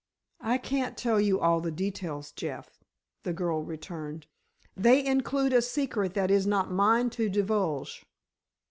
[0.41, 2.79] "I can't tell you all the details, Jeff,"
[3.21, 4.25] the girl returned,
[4.75, 8.01] "they include a secret that is not mine to divulge."